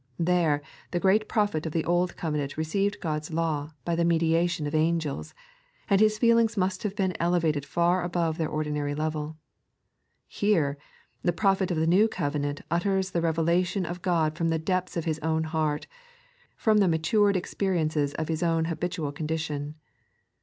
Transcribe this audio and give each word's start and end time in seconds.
There, 0.17 0.63
the 0.89 0.99
great 0.99 1.29
prophet 1.29 1.67
of 1.67 1.73
the 1.73 1.85
Old 1.85 2.17
Covenant 2.17 2.57
received 2.57 2.97
Ood's 3.05 3.31
Law 3.31 3.75
by 3.85 3.93
the 3.93 4.03
mediation 4.03 4.65
of 4.65 4.73
angels, 4.73 5.35
and 5.91 6.01
his 6.01 6.17
feelings 6.17 6.57
must 6.57 6.81
have 6.81 6.95
been 6.95 7.13
elevated 7.19 7.67
far 7.67 8.01
above 8.03 8.39
their 8.39 8.49
ordinary 8.49 8.95
level; 8.95 9.37
here, 10.27 10.79
the 11.21 11.31
Prophet 11.31 11.69
of 11.69 11.77
the 11.77 11.85
New 11.85 12.07
Covenant 12.07 12.61
utters 12.71 13.11
the 13.11 13.21
revelation 13.21 13.85
of 13.85 14.01
God 14.01 14.35
from 14.35 14.49
the 14.49 14.57
depths 14.57 14.97
of 14.97 15.05
His 15.05 15.19
own 15.19 15.43
heart, 15.43 15.85
from 16.57 16.79
the 16.79 16.87
matured 16.87 17.37
experiences 17.37 18.15
of 18.15 18.27
His 18.27 18.41
own 18.41 18.65
habitual 18.65 19.11
condition. 19.11 19.75